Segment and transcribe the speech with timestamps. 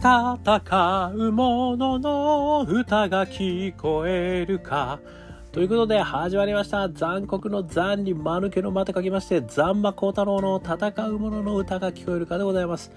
[0.00, 4.98] 戦う者の歌が聞こえるか。
[5.52, 6.88] ということで始まりました。
[6.88, 12.90] 残酷の残に間抜けの間と書きまして残馬幸太郎の戦う者の歌が聞こえるかでございます。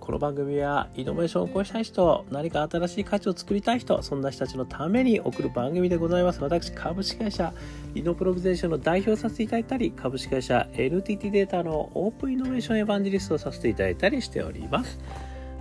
[0.00, 6.42] この番組はイノベーションを起こしたい人何か新しい価値を作りたい人そんな人たちのために送る番組でございます。
[6.42, 7.52] 私株式会社
[7.94, 14.98] イノプロビゼーションの代表させていただいたり株式会社 NTT データのオープンイノベーションエヴァンジリストをさせていただいたりしております。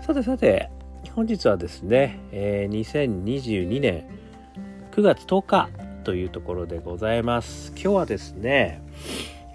[0.01, 0.71] さてさて
[1.15, 4.05] 本日はですね、えー、2022年
[4.91, 5.69] 9月10日
[6.03, 7.71] というところでございます。
[7.71, 8.81] 今日はですね、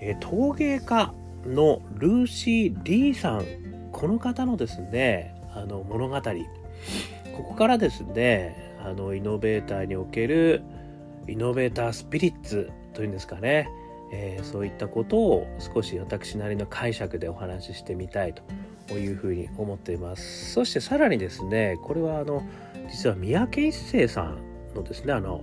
[0.01, 1.13] え陶芸家
[1.47, 3.45] のルーシー・リーさん、
[3.93, 10.63] この方のですね、あの物語、ここからですね、あのイノベーターにおける
[11.29, 13.69] イノベータースピリッツというんですかね、
[14.13, 18.43] えー、そういったことを少し私なりの解釈でお話ししてみたいと
[18.87, 20.53] というふうに思っています。
[20.53, 22.43] そしてさらにですね、これはあの
[22.91, 25.43] 実は三宅一生さんのですねあの、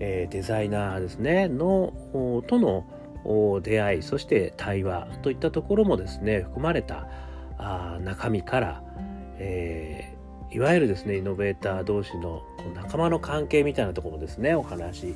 [0.00, 1.92] えー、デザイナーですねの
[2.46, 2.86] との
[3.62, 7.08] 出会いそして対話といったところもですね含まれた
[7.58, 8.82] あ中身から、
[9.38, 12.42] えー、いわゆるですねイノベーター同士の
[12.74, 15.14] 仲間の関係みたいなところもですねお話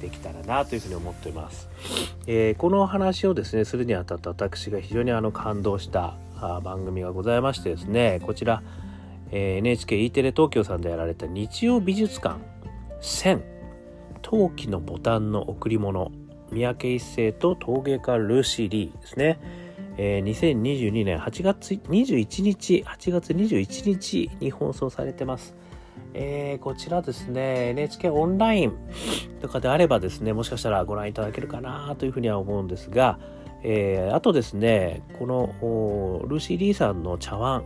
[0.00, 1.68] できたらなというふうに思っています。
[2.28, 6.14] えー、この話をですねするにあたって私が非常にあの感動した
[6.62, 8.62] 番組がございましてですねこちら、
[9.30, 12.36] えー、NHKE テレ東京さんでやられた日曜美術館
[13.00, 13.42] 1000
[14.22, 16.12] 陶器のボタンの贈り物。
[16.50, 19.38] 三宅一生と陶芸家ルーシー・リーですね、
[19.96, 25.54] えー、2022年8月21日8月21日に放送されてます。
[26.14, 28.72] えー、こちらですね NHK オンライン
[29.42, 33.18] とかであればですねもしかしたらご覧いただけるかなというふうには思うんですが、
[33.62, 37.64] えー、あとですねこのルーシー・リーさんの茶碗、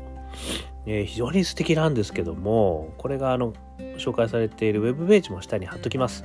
[0.87, 3.53] えー、非常に素敵なんですけどもこれがあの
[3.99, 6.25] 紹介されているウェブページも下に貼っときます。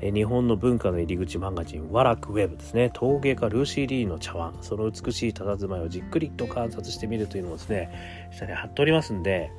[0.00, 2.90] え日本の文化の入り口マガジン、ワラクウェブですね。
[2.92, 9.50] 陶芸家ルーシー・リーの茶碗、その美しい佇まいをじっくりと観察してみるというのをですね、下に貼っておりますんで、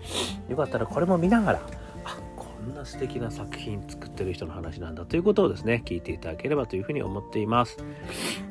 [0.48, 1.62] よかったらこれも見ながら、
[2.06, 7.78] あ、こんな素敵な作品作ってる人の話なんだということをですね、聞いていただければというふうに思っています。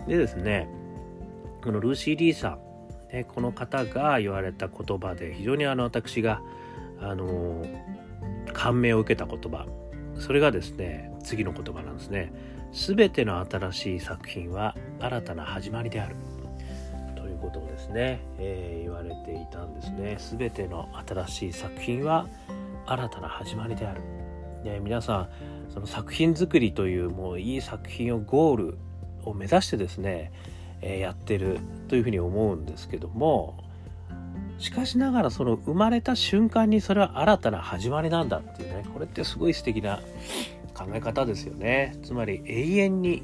[0.06, 0.68] でですね、
[1.68, 2.56] このルーシー・リーさ
[3.12, 6.40] ん、ね、この方が言われた言葉で非常にあの私が
[6.98, 7.62] あの
[8.54, 9.66] 感銘を受けた言葉。
[10.18, 12.32] それがですね次の言葉なんですね。
[12.72, 16.16] 全ての新しい作品は新たな始まりである。
[17.14, 20.16] ということをですね、えー、言われていたんですね。
[20.38, 22.26] 全ての新しい作品は
[22.86, 24.00] 新たな始まりである、
[24.64, 25.28] ね、皆さん
[25.68, 28.78] その作品作りというもういい作品をゴール
[29.24, 30.32] を目指してですね、
[30.80, 31.58] え、やってる
[31.88, 33.56] というふうに思うんですけども
[34.58, 40.00] しかしながらその生まれた瞬間にそれは新たな始まりなんだっていうねこれってすごい素敵な
[40.74, 41.96] 考え方ですよね。
[42.02, 43.22] つまり永遠に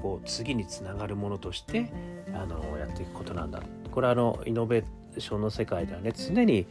[0.00, 1.90] こう次につながるものとして
[2.34, 3.62] あのやっていくことなんだ。
[3.90, 6.66] これはあのイノベーションの世界ではね常に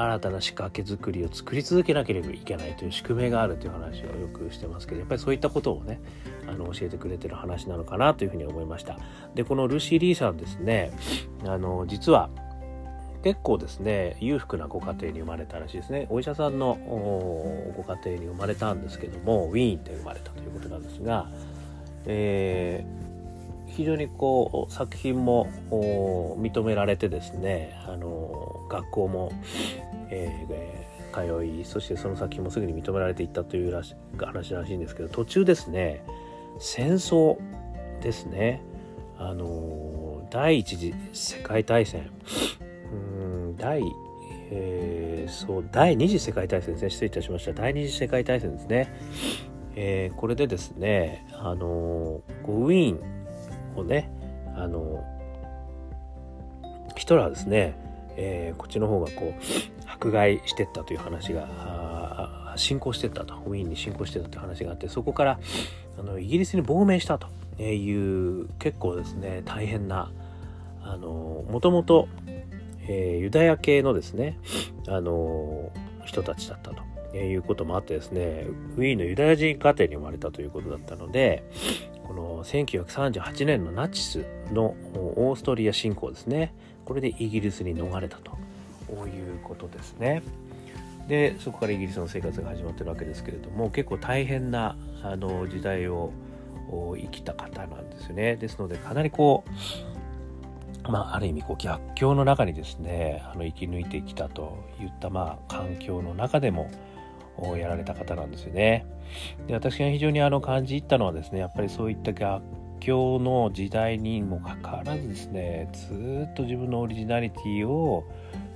[0.00, 6.00] 新たな仕掛け作りを作り続けなければいけないという宿命があるという話をよくしてますけどやっぱりそういったことをね
[6.46, 8.96] あの教えてくれてる話なのかなというふうに思いました。
[9.34, 10.92] でこのルシー・リーさんですね
[11.44, 12.30] あの実は
[13.24, 16.06] 結構ですね裕福なご家庭に生まれたらしいですね。
[16.10, 16.78] お医者さんの
[17.76, 21.28] ご家庭に生まれたんですけどもウィーンで生まれたということなんですが、
[22.06, 25.48] えー、非常にこう作品も
[26.38, 29.32] 認められてですねあの学校も、
[30.10, 33.72] えー、通いそしてその作品もすぐに認められていったという
[34.18, 36.04] 話らしいんですけど途中ですね
[36.58, 37.38] 戦争
[38.00, 38.62] ですね。
[39.18, 42.10] あの第一次世界大戦。
[43.58, 43.82] 第、
[44.50, 46.90] えー、そう第二次世界大戦ですね。
[46.90, 47.52] 失礼いたしました。
[47.52, 48.94] 第二次世界大戦ですね、
[49.74, 53.00] えー、これでですねあのウィーン
[53.76, 54.10] をね
[54.56, 55.04] あの
[56.96, 57.74] ヒトラーですね、
[58.16, 63.34] えー、こっちの方がこう迫害してったという話が進行してったと。
[63.46, 65.40] ウィーンに進行してたという話があってそこから
[65.98, 67.28] あのイギリスに亡命したと
[67.62, 70.10] いう結構ですね大変な
[70.82, 72.08] あのもともと
[72.88, 74.38] えー、ユダヤ系のですね、
[74.88, 75.70] あの、
[76.04, 78.46] 人たちだったということもあってですね、
[78.76, 81.44] ウィーンのユダヤ人家庭に生まれたということだったので、
[82.06, 86.54] この1938年のナチスのオーストリア侵攻ですね、
[86.86, 88.32] これでイギリスに逃れたと。
[89.04, 90.22] ういうことですね。
[91.08, 96.12] で、そこからイギリスの生活が始まってるわけですけれども、結構大変なあの時代を
[96.70, 98.36] 生きた方なんですよね。
[98.36, 99.50] ですので、かなりこう、
[100.90, 106.70] まあ、ある意味こう逆境の中にですねあの生き抜いてきたといったまあ環境の中でも
[107.58, 108.86] やられた方なんですよね。
[109.46, 112.42] で私が非常にあの感じ入ったのはですねやっぱりそういった逆
[112.80, 118.04] 境の時代にもかかわらずですねずっと自分のオリジナリティを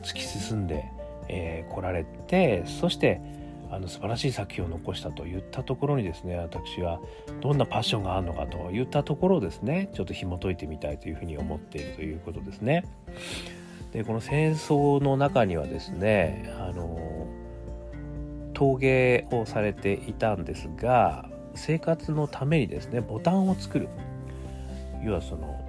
[0.02, 0.84] 突き進んで、
[1.28, 3.20] えー、られてそして
[3.70, 7.00] あの素晴らしい作品を残したといったところにですね私は
[7.40, 12.84] どんなパッションがあるのかといったところをですねちょっと紐解いてみたいというふうに思っているということですね。
[13.92, 17.26] でこの戦争の中にはですねあの
[18.52, 23.88] 陶芸をされていたんですが生活のためにですねボタンを作る
[25.02, 25.60] 要はその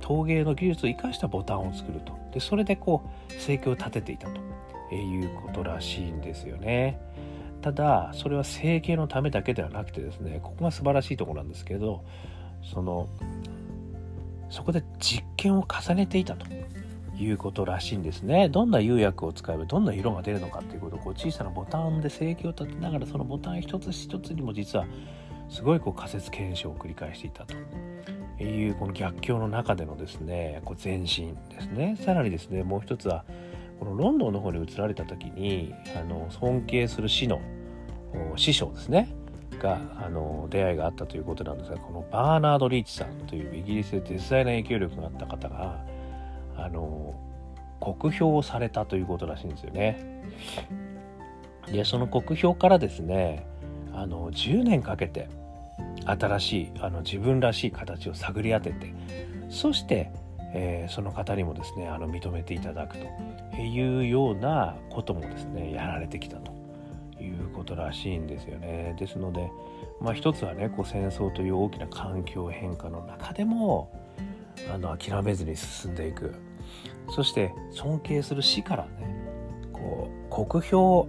[0.00, 4.48] 陶芸の技術を生かしたボタンを作るとでそれでこう生計を立てていたと。
[4.96, 7.00] いうことらしいんですよね。
[7.60, 12.04] ただそれは整形のためだけではなくてですねここが素晴らしいところなんですけど
[12.62, 13.08] その
[14.48, 16.46] そこで実験を重ねていたと。
[17.20, 18.48] いうことらしいんですね。
[18.48, 24.86] どんな釉薬を使えばどんな色が出るのかっていうことをこう小さなボタンで整形を立てながらそのボタン一つ一つにも実は
[25.48, 27.56] すごいこう仮説検証を繰り返していたと。
[28.44, 33.24] いうこの逆境の中でのですねこう前進ですねさらにですねもう一つは
[33.78, 37.40] このロンドンの方に移られた時にあの尊敬する師の
[38.36, 39.14] 師匠ですね
[39.58, 45.84] があの出会いがあったということなんですがこのバーナード・リーチさんというイギリスで絶大な影響力があった方が
[46.56, 47.14] あの
[47.80, 50.24] 酷評をされたということらしいんですよね。
[51.70, 53.46] でその酷評からですね
[53.92, 55.28] あの10年かけて
[56.08, 58.94] 新しいあの自分らしい形を探り当てて
[59.48, 60.10] そして
[60.54, 66.52] えー、その方にもですねあの認めていただくというようなこともですねやられてきたと
[67.20, 68.94] いうことらしいんですよね。
[68.98, 69.50] ですので、
[70.00, 73.90] まあ、一つはねこう戦争という大きな環境変化の中でも
[74.72, 76.34] あの諦めずに進んでいく
[77.10, 78.90] そして尊敬する死からね
[79.72, 81.08] こう酷評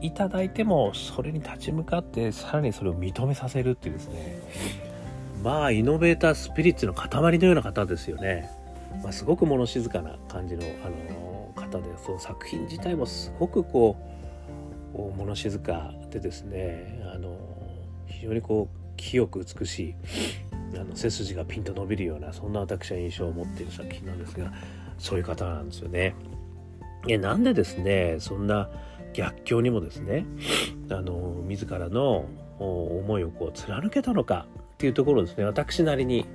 [0.00, 4.40] いただいてもそれに立ち向かってさらにそれを認めさせるっていうですね
[5.42, 8.50] まあイノベータースピリッツの塊のような方ですよね。
[9.02, 13.96] まあ、すごく物静かな感じの、あの方でその作品自体もすごくこ
[14.94, 17.36] う物静かでですね、あの
[18.06, 19.94] 非常にこう清く美しい
[20.74, 24.52] あの背筋がピンと伸びるようなそんな私は印象を持っている作品なんですが
[24.98, 26.14] そういう方なんですよね。
[27.08, 28.68] えなんでですねそんな
[29.16, 30.26] 逆境にもですね
[30.90, 32.26] あの自らの
[32.58, 36.26] 思いをこう貫けたのかっていうところですね私なりに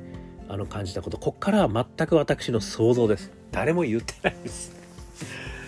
[0.49, 1.17] あの感じたこと。
[1.17, 3.31] こっからは全く私の想像です。
[3.51, 4.75] 誰も言ってないです。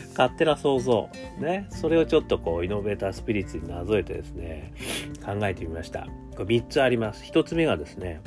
[0.09, 1.09] 勝手な想像。
[1.39, 1.67] ね。
[1.69, 4.73] それをちょっとこうイノベータースピリッツになぞえてですね
[5.25, 6.07] 考えてみました。
[6.35, 7.23] これ3つあります。
[7.23, 8.19] 1つ目がですね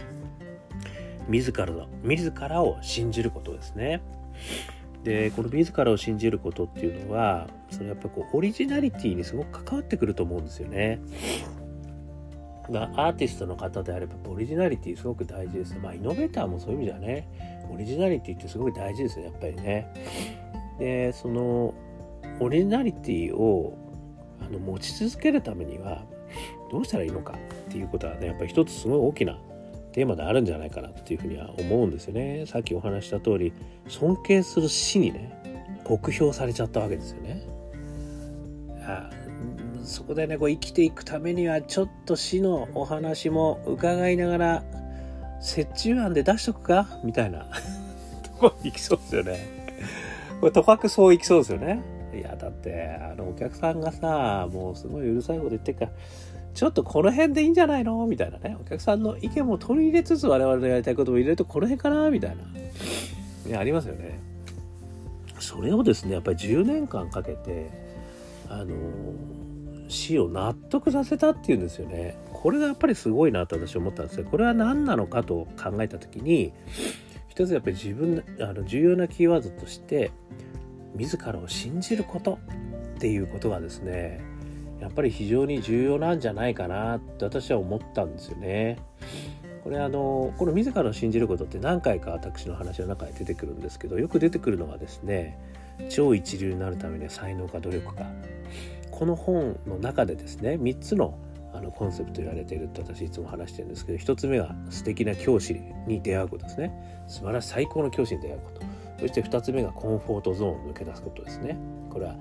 [1.29, 4.01] 自らの自らを信じることですね。
[5.07, 11.01] でこの自らを信じることっていうのはそのやっぱこうオリジナリティにすごく関わってくると思うんですよね
[12.71, 15.77] がアーティストの方であればオリジナリティすごく大事です。
[15.81, 19.87] まあイノベーターもそういう意味ではね、オリジナリティってすごく大事ですよ、やっぱりね。
[20.79, 21.75] で、その
[22.41, 23.79] オリジナリティを
[24.41, 26.05] あの持ち続けるためには
[26.71, 27.39] どうしたらいいのか
[27.69, 29.39] っていうことはね、やっぱり一つすごい大きな
[29.97, 32.45] テーマであるんじゃないかなっていうふうには思うんですよね。
[32.45, 33.55] さっきお話した通り、
[33.89, 37.43] 尊敬する死にね、酷評されちゃったわけですよね。
[38.83, 39.09] あ
[39.83, 44.65] そこでねこう生きていくためにはちょっと死のお話も伺いながら
[45.57, 47.47] 折衷案で出しとくかみたいな
[48.23, 49.39] とこ行きそうですよね。
[50.41, 51.81] これとかくそう行きそうですよね。
[52.15, 55.91] いやだってあのお客さんがさもうすごいうるさいこと言ってるから
[56.57, 58.07] ちょっとこの辺でいいんじゃないの？
[58.07, 62.11] みたいなねお客さんの意見も取り入れつつ我々のやりたいことも入れるとこの辺かな？
[62.11, 62.45] みたいな、
[63.45, 64.19] ね、ありますよね。
[65.39, 67.71] それをですねやっぱり10年間かけて
[68.49, 68.75] あの
[69.89, 72.17] 死を納得させたっていうんですよね。
[72.33, 74.25] これがやっぱりすごいなと私思ったんですよ。
[74.25, 76.55] これは何なのかと考えた時に
[77.29, 80.11] 一つやっぱり自分あの重要なキーワードとして
[80.95, 82.39] 自らを信じること
[82.97, 84.23] っていうことがですね
[84.81, 88.79] やっぱり非常に重要なんじゃないかなって私は思ったんですよね。
[89.65, 95.39] これあのこの自らを信じることって何回か私の話の中で出てくるんですけどよく出てくるのがですね
[95.89, 98.07] 超一流になるためには才能か努力か。
[98.91, 101.19] この本の中でですね3つの
[101.53, 107.05] あのコンセプト言われているって私いつも話してるんですけど1つ目は素敵な教師に出会うことですね。
[107.09, 108.67] 素晴らしい最高の教師に出会うこと。
[109.01, 111.59] そして2つ目がコンフォートゾーンを抜け出すことですね。
[111.91, 112.17] これは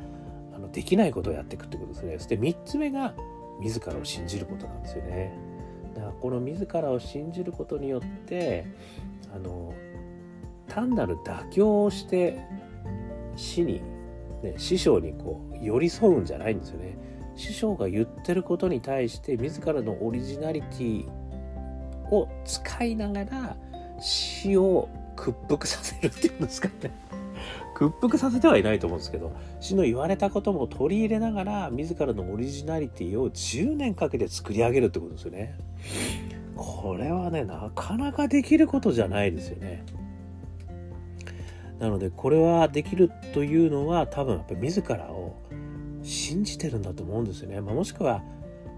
[0.55, 3.13] あのできないことをやっていくってことですねそして3つ目が
[3.59, 5.37] 自らを信じることなんですよね
[5.93, 8.65] だからこの自らを信じることによって
[9.33, 9.73] あの
[10.67, 12.39] 単なる妥協をして
[13.35, 13.81] 死に、
[14.43, 16.97] ね、師匠にこう寄り添うんじゃないんですよね。
[17.35, 21.09] 師匠が言ってることに対して自らのオリジナリティ
[22.09, 23.57] を使いながら
[23.99, 26.91] 死を屈服させるっていうんですかね。
[27.75, 35.57] 屈服させてはいないと思うんですけど死の言われたことも取り入れながら自らのオリジナリティを10年かけて作り上げるってことですよね。
[36.55, 39.83] これはねなかなかできることじゃないですよね。
[41.79, 45.35] なのでこれはできるというのは多分やっぱり自らを
[46.03, 47.59] 信じてるんだと思うんですよね。
[47.59, 48.23] まあ、もしくは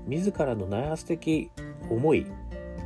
[0.07, 1.51] 自らの内発的
[1.89, 2.25] 思い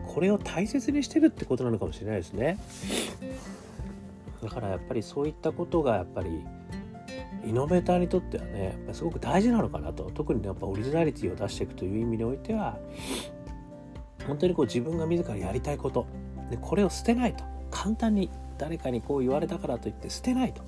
[0.08, 2.58] これを大切にしてるってことなのかもしれないですね。
[4.42, 6.44] だからやっぱりそういったことがやっぱり
[7.46, 10.12] イノベーターにとってはねやっぱすごく大事なのかなと。
[10.14, 12.78] 特にやっぱオリジナリティを出していくという意味においては
[14.28, 16.06] 本当にこう自分が自らやりたいこと
[16.50, 17.44] でこれを捨てないと。
[17.70, 20.62] 簡単に誰かにこう言われたからといって捨てないと。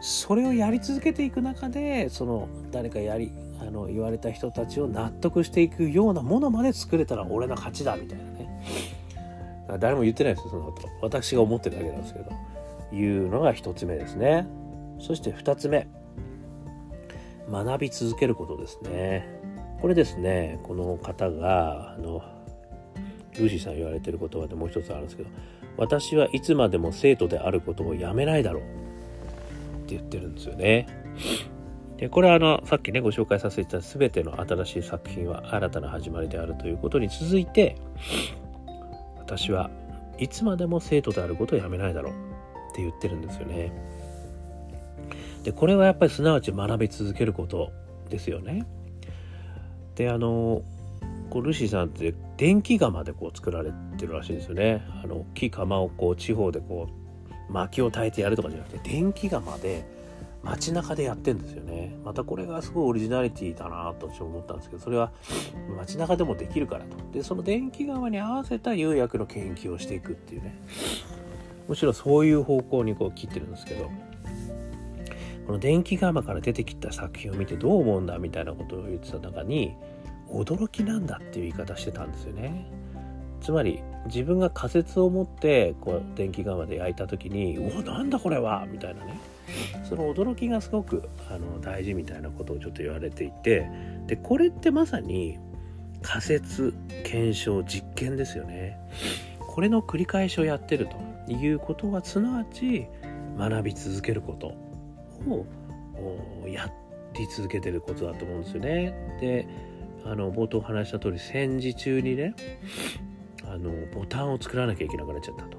[0.00, 8.62] それをやり続けていく中でその誰かやりあの言われた人たちを納得していくようなものまで作れたら俺の勝ちだみたいなね。
[9.78, 12.30] 誰も言ってないですよそのこと私が思ってるだけなんですけど。
[12.92, 14.46] いうのが一つ目ですね。
[14.98, 15.88] そして二つ目。
[17.50, 19.28] 学び続けることですね。
[19.80, 22.22] これですねこの方があの
[23.38, 25.28] ルーシーさん言われてる言葉でもう一つあるんですけど
[25.76, 28.62] 私はいつまでも生徒であることをやめないだろう。
[28.62, 30.86] って言ってるんですよね。
[31.98, 37.76] でこれはあのさっきねご紹介させていただいた全ての新しい作品は新たな始まりであるということに続いて
[39.26, 39.70] 私は
[40.18, 43.72] いつまでも生徒であることをやめないだろうって言ってるんですよね。
[45.42, 47.72] でこれはやっぱりすなわち学び続けること
[48.08, 48.64] ですよね。
[49.96, 50.62] であの
[51.28, 54.86] こうルシーさんって電気釜でこう作られてるらしいんですよね。
[55.02, 59.84] あの大きい釜をこう地方でこう薪を焚いてやるとかじゃなくて電気釜で
[60.46, 61.96] 街中でやってんですよね。
[62.04, 65.10] またこれがすごいオリジナリティだなと私思ったんですけどそれは
[65.76, 66.96] 街中でもできるからと。
[67.12, 70.58] でその電気釜に合わせた釉薬の研究をしていくっていうね。
[71.68, 73.90] むしろそういう方向にこう切ってるんですけど
[75.48, 79.74] この電気釜から出てきた作品を見てどう思うんだみたいなことを言ってた中に
[80.28, 82.70] 驚きなんだっていう言い方してたんですよね。
[83.40, 89.18] つまり自分が仮説を持ってこう電気釜で焼いた時に「うわなんだこれは!」みたいなね。
[89.84, 93.68] その驚きがすごくあの大事みたいなことをちょっと言われていて
[94.06, 95.38] でこれってまさに
[96.02, 96.74] 仮説
[97.04, 98.78] 検証実験ですよね。
[99.48, 100.86] これの繰り返しをやってる
[101.26, 102.86] ということはすなわち
[103.38, 104.48] 学び続けること
[105.28, 105.46] を
[106.46, 106.70] や
[107.14, 109.18] り続けてることだと思うんですよね。
[109.20, 109.48] で
[110.04, 112.34] あの冒頭話した通り戦時中にね
[113.44, 115.58] あのボタンを作らなきゃいけなくなっちゃったと。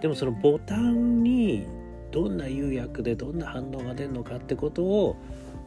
[0.00, 1.66] でもそのボタンに
[2.14, 5.16] どんな釉薬でどんな反応が出るのかってことを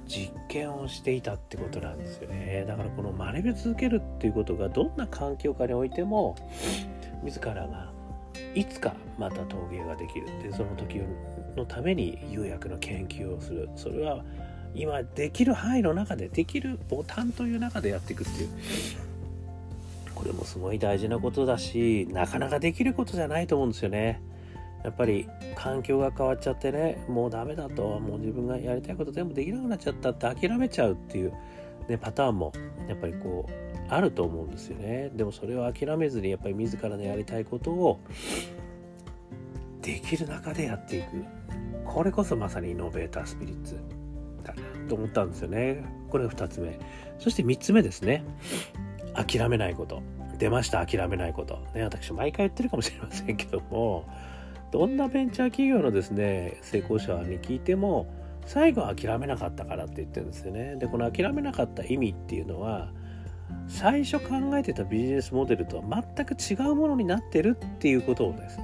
[0.07, 2.63] 実験をしていたってことなんですよね。
[2.65, 6.37] だからこの学び続けるっていうことがどんな環境下においても
[7.21, 7.91] 自らが
[8.55, 11.01] いつかまた陶芸ができるってその時
[11.57, 13.69] のために釉薬の研究をする。
[13.75, 14.23] それは
[14.73, 18.49] 今できる範囲の中でできるボタンという中でやっていくっていう。
[20.15, 24.21] これもすごい大事なことだしなかなかできることじゃないと思うんですよね。
[24.83, 31.33] やっぱり環境が変わっちゃってねもうダメだともう自分がやりたいこと全部できなくなっちゃったって諦めちゃうっていう、
[31.89, 32.53] ね、パターンも
[32.87, 35.11] やっぱりこうあると思うんですよね。
[35.15, 37.99] でもそれを諦めずにやっぱり自らのやりたいことを
[39.81, 41.23] できる中でやっていく。
[41.85, 43.79] これこそまさにイノベータースピリッツ
[44.43, 45.85] だなと思ったんですよね。
[46.09, 46.77] これが2つ目。
[47.17, 48.25] そして3つ目ですね。
[49.13, 50.01] 諦めないこと。
[50.37, 51.59] 出ました諦めないこと。
[51.73, 54.05] ね私毎回言ってるかもしれませんけども。
[54.71, 58.07] どんなベンチャー企業のですね成功者に聞いても
[58.45, 60.75] 最後は諦めなかったからって言ってるんですよね。
[60.77, 62.91] でこの諦めなかった意味っていうのは
[63.67, 68.59] 最初考えてたビジネスモデルとは全く違うものになってるっていうことをです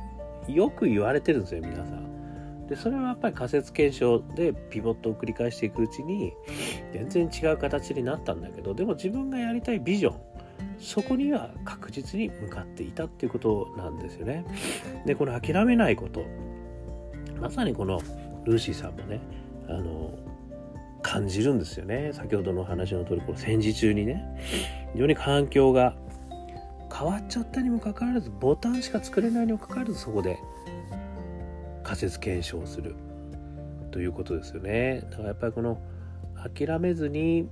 [0.47, 2.67] よく言われてるんですよ皆さん。
[2.67, 6.33] でそれはやっぱり仮説検証でピボットを繰り返していくうちに
[6.93, 10.32] 全然違う形になったんだけどでも自分がやりたいビジョン
[10.83, 14.45] そこには確実に向かっていたっていうことなんですよね。
[15.05, 16.25] でこの諦めないこと。
[17.39, 18.01] まさにこの
[18.45, 19.19] ルーシーさんもね
[19.67, 20.11] あの
[21.01, 22.11] 感じるんですよね。
[22.13, 24.23] 先ほどの話の通りこの戦時中にね。
[24.93, 25.95] 非常に環境が
[26.93, 30.37] 変わっちゃったにもかかわらずボタンしか作れないにもかかわらずそこで
[31.83, 32.95] 仮説検証する
[33.91, 35.01] ということですよね。
[35.09, 35.81] だからやっぱりこの
[36.55, 37.49] 諦めずに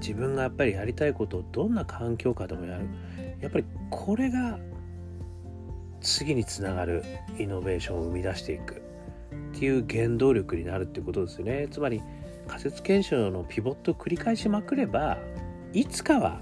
[0.00, 2.86] 自分がやっぱりやりたいことをどんな環境下でもやる
[3.40, 4.58] やっぱりこれが
[6.00, 7.04] 次につながる
[7.38, 8.82] イノベーションを生み出していく
[9.54, 12.02] っていう原動力になるってことですよねつまり
[12.46, 15.18] 仮説検証のピボットを繰り返しまくれば
[15.72, 16.40] いつかは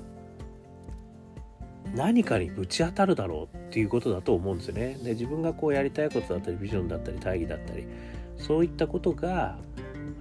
[1.94, 4.98] 何かにぶち当たるだろうっていうことだと思うんですよね。
[5.02, 7.86] で自分がこうやりたいことだったりビジョンだったり大義だったり
[8.36, 9.58] そういったことが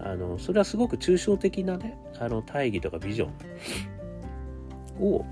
[0.05, 5.25] あのそれはすごく抽象的なねあの大義とかビジョンを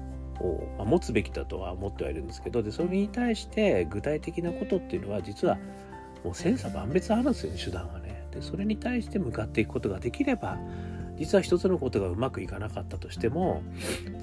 [0.79, 5.59] ま、持つべきだとは思ってはいるんですけどでそれに対して具体的なことっていうのは実は
[6.23, 8.27] もう千差万別あるんですよね手段がね。
[8.31, 10.57] でそれに対して向かっていくことができれば
[11.17, 13.61] 実は一つのことがうまくいかなかったとしても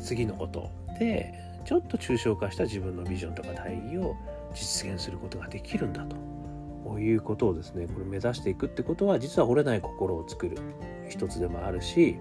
[0.02, 1.34] 次のことで
[1.66, 4.16] ちょっと抽象化した自分のビジョンとか大義を
[4.54, 6.37] 実現することができるんだと。
[6.94, 10.58] ういうことをですねこれ目指していくってことは実は折れない心を作る
[11.08, 12.16] 一つでもあるし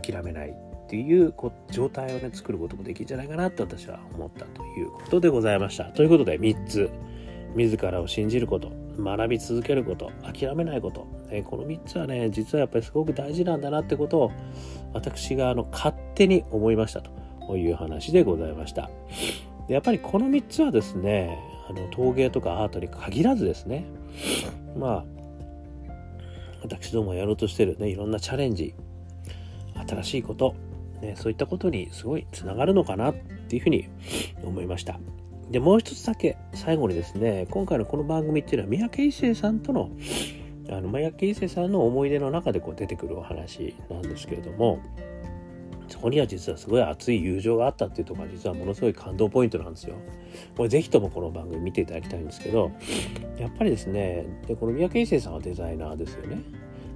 [0.00, 1.32] 諦めないっていう
[1.70, 5.84] 状態をね作ることもできるんじゃないかなって私は思ったということでございました。
[5.84, 6.90] ということで3つ。
[7.54, 14.32] 自らを信じること学び続けること諦めないこと、えこの3つはね実はやっぱりすごく大事なんだなってことを
[14.92, 18.90] 私があの勝手に思いましたという話でございました。
[19.68, 21.38] やっぱりこの3つはですね
[21.70, 23.84] あの陶芸とかアートに限らずですね。
[24.76, 25.04] まあ
[26.62, 28.74] 私どもやろうとしてるねいろんなチャレンジ
[29.88, 30.54] 新しいこと、
[31.00, 33.88] ね、そういったことにすごいつながるのかなっていうふうに
[34.42, 35.00] 思いました。
[35.50, 39.90] で、もう一つだけ、最後にですね、今回のこの番組っていうのは、三宅一生さんとの、
[40.70, 44.78] あの、三宅一生さんの思い出の中でこう出てくるお話なんですけれども、
[45.90, 49.96] そこには実はすごい熱い友情があったっていうところが実はものすごい感動ポイントなんですよ。
[50.56, 52.70] これぜひともこの番組見ていただきたいんですけど、
[53.38, 56.42] やっぱりですね、でこの三宅一生さんはデザイナーですよね。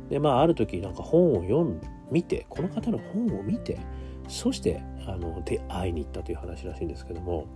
[0.09, 3.79] で、まあある時なんか本を読ん、見て、この方の本を見て、
[4.29, 7.47] そしてあの出会いに行ったという話らしいんですけども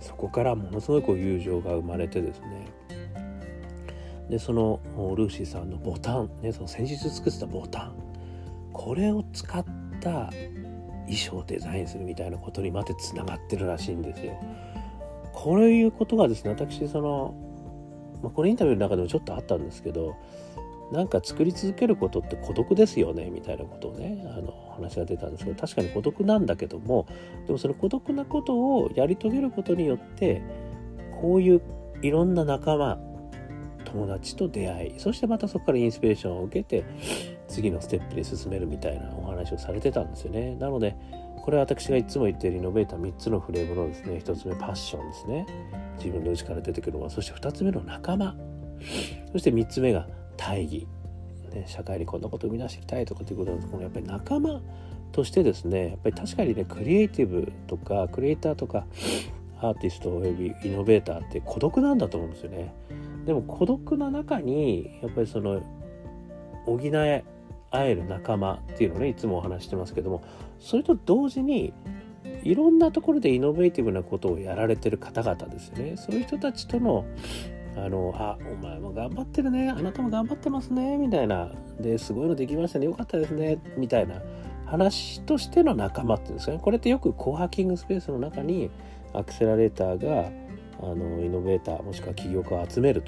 [0.00, 2.70] そこからものすごいこう友情が生まれてですね
[4.28, 4.80] でその
[5.16, 7.94] ルーシーさんのボタン、ね、その先日作ってたボタン
[8.72, 9.64] これを使っ
[10.00, 10.30] た
[11.06, 14.38] 衣装をデザインするみたいなことにまでつながってるらしいんですよ。
[15.32, 17.34] こういうことがですね私その、
[18.22, 20.16] まあ、このインタビューの中でもちょっとあったんですけど
[20.90, 27.06] なんか作り続けることって孤独ですよねみたいなことをねあの話が出たんですけど確かに孤独なんだけども
[27.46, 30.42] でもその孤独なことをやり遂げることによって
[31.20, 31.62] こういう
[32.02, 32.98] いろんな仲間
[33.92, 36.84] 友達と出会いそしてまたそこからインスピレーションを受けて
[37.48, 40.54] 次のステップに進めるみたいなお話をされてたんですよね。
[40.56, 40.94] なので
[41.42, 45.46] これは私がいつも言っているイノベーター3つのフレームのですね1つ目パッションですね。
[45.96, 47.10] 自分の内から出てくるもの。
[47.10, 48.36] そして2つ目の仲間。
[49.32, 50.86] そして3つ目が大義、
[51.52, 54.60] ね、社会にこんなことを生み出していきたいとかっていうことなんですけどやっぱり仲間
[55.12, 58.86] としてですねやっぱり確かにねクリエイティブとかクリエイターとか
[59.60, 62.72] アーティストおよびイノベーターって孤独なんだと思うんですよね。
[63.28, 65.60] でも孤独な中にやっぱりその
[66.64, 67.24] 補え
[67.70, 70.22] 合える仲間っていうのをねいつもお話してますけども
[70.58, 71.74] それと同時に
[72.42, 75.96] いろんなところでイノベーティブなことをやられてる方々ですよね。
[75.96, 77.04] そういう人たちとの
[77.76, 84.20] あの、あ、お前も頑張ってるね、あなたも頑張ってますね、みたいな、で、すごいのできましたね、よかったですね、みたいな。
[84.66, 88.70] 話としての仲間っていうんですかね、これってよくコーハーキングスペースの中に
[89.14, 90.30] アクセラレーターが、
[90.80, 93.02] あの、イノベーター、もしくは起業家を集める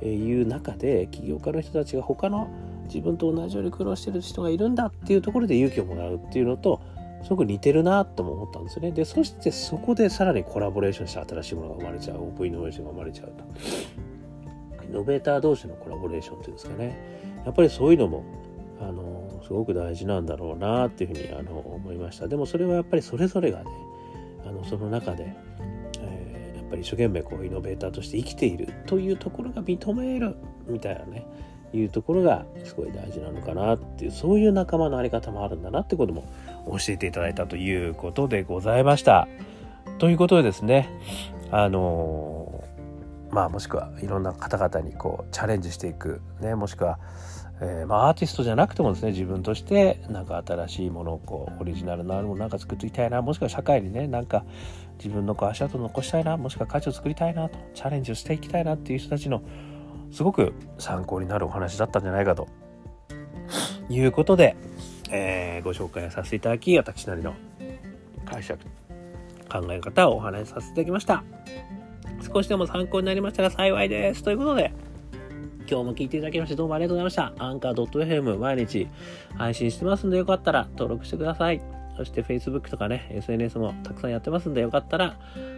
[0.00, 2.48] という中で、起業家の人たちが他の
[2.86, 6.80] 自分と同じように苦労してる人がいるんだっていうところで勇気をもらうっていうのと、
[7.22, 8.92] すごく似てるなとも思ったんですね。
[8.92, 13.32] で、そしてそこでさらにコラボレーションして新しいものが生まれちゃう、オープンイノベーションが生まれちゃう
[14.78, 14.84] と。
[14.84, 16.98] イノベーター同士のコラボレーションっていうんですかね。
[17.44, 18.24] やっぱりそういうのも、
[18.80, 22.26] あの、すごく大事なんだろうなっていうふうにあの思いました。
[22.26, 23.70] でもそれはやっぱりそれぞれがね、
[24.46, 25.34] あのその中で、
[26.70, 31.26] ぱり一生懸命こうイノベーターとして生きているというところが認めるみたいなね、
[31.72, 36.24] いうところがすごい大事なのかなっていうそういう仲間のあり方もあるんだなってことも
[36.66, 39.28] 教えていただいたということでございました。
[39.98, 40.88] ということでですね
[41.50, 42.39] あの
[43.30, 46.98] まあもしくはいろんな方々にこうチャレンジしていく、ね、もしくは、
[47.60, 54.44] えー、まあアーティストじゃなくてもですね自分としてなんか新しいものをこうオリジナルのあるものなんか作っていきたいなもしくは社会にねなんか
[54.98, 59.42] 自分のこう足跡を残したいなもしくは価値を作りたいなとチャレンジをしていきたいなっていう人たちの
[60.10, 62.48] すごく参考になるお話だったんじゃないかと。
[63.90, 64.56] いうことで、
[65.10, 67.34] えー、ご紹介させていただき私なりの
[68.24, 68.64] 解釈
[69.50, 71.79] 考え方をお話しさせていただきました。
[72.22, 74.72] 少しでも参考になりましたら幸いですということで
[75.70, 77.44] 今日も聞いていただきましてどうもありがとうございました。
[77.44, 78.88] アンカー .fm 毎日
[79.38, 81.62] 配信してますんでよかったら登録してください。
[81.96, 85.16] そして Facebook とかね、SNS もたくさんやってますんで、よかったら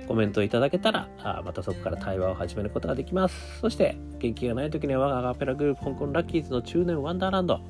[0.08, 3.60] コメントいただけたら、あまたそこから対話を始めることができます。
[3.60, 7.60] そして、元気がない時には我がアガペラグループ香港ラッキーズの中年ワンダーランド。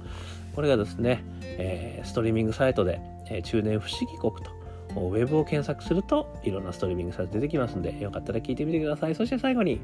[0.54, 4.61] これがですね、えー、ストリーミングサイトで、えー、中年不思議国と
[4.96, 9.14] ウェブを検索するといろんなストリーミングサイト出てきますんで、よかったら聞いてみてください。
[9.14, 9.80] そして最後に、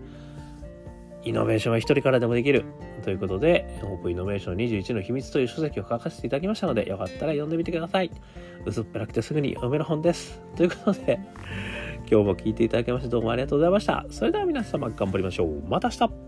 [1.24, 2.64] イノベーションは一人からでもできる
[3.02, 8.10] ということで、オープンイノベーション21の秘密という書籍を書かせていただきましたので、よかったら読んでみてください。
[8.64, 10.40] 薄っぺらくてすぐに読める本です。
[10.56, 11.18] ということで、
[12.10, 14.06] 今日も聞いていただきましてどうもありがとうございました。
[14.10, 15.62] それでは皆様頑張りましょう。
[15.68, 16.27] また明日